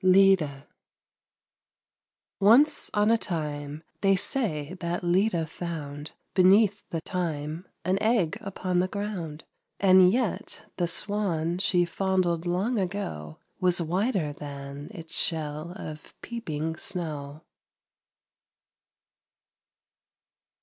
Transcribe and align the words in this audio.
LEDA 0.03 0.65
Once 2.39 2.89
on 2.91 3.11
a 3.11 3.19
time 3.19 3.83
They 4.01 4.15
say 4.15 4.73
that 4.79 5.03
Leda 5.03 5.45
found 5.45 6.13
Beneath 6.33 6.81
the 6.89 7.01
thyme 7.01 7.67
An 7.85 8.01
egg 8.01 8.35
upon 8.41 8.79
the 8.79 8.87
ground; 8.87 9.43
And 9.79 10.11
yet 10.11 10.65
the 10.77 10.87
swan 10.87 11.59
She 11.59 11.85
fondled 11.85 12.47
long 12.47 12.79
ago 12.79 13.37
Was 13.59 13.79
whiter 13.79 14.33
than 14.33 14.87
Its 14.89 15.15
shell 15.15 15.73
of 15.75 16.19
peeping 16.23 16.77
snow. 16.77 17.43